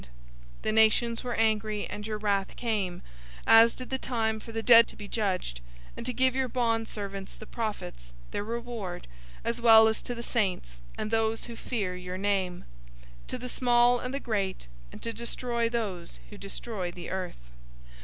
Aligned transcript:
011:018 0.03 0.07
The 0.63 0.71
nations 0.71 1.23
were 1.23 1.35
angry, 1.35 1.85
and 1.85 2.07
your 2.07 2.17
wrath 2.17 2.55
came, 2.55 3.03
as 3.45 3.75
did 3.75 3.91
the 3.91 3.99
time 3.99 4.39
for 4.39 4.51
the 4.51 4.63
dead 4.63 4.87
to 4.87 4.95
be 4.95 5.07
judged, 5.07 5.61
and 5.95 6.07
to 6.07 6.11
give 6.11 6.35
your 6.35 6.49
bondservants 6.49 7.35
the 7.37 7.45
prophets, 7.45 8.11
their 8.31 8.43
reward, 8.43 9.05
as 9.43 9.61
well 9.61 9.87
as 9.87 10.01
to 10.01 10.15
the 10.15 10.23
saints, 10.23 10.81
and 10.97 11.11
those 11.11 11.45
who 11.45 11.55
fear 11.55 11.95
your 11.95 12.17
name, 12.17 12.65
to 13.27 13.37
the 13.37 13.47
small 13.47 13.99
and 13.99 14.11
the 14.11 14.19
great; 14.19 14.65
and 14.91 15.03
to 15.03 15.13
destroy 15.13 15.69
those 15.69 16.17
who 16.31 16.37
destroy 16.39 16.89
the 16.89 17.11
earth." 17.11 17.51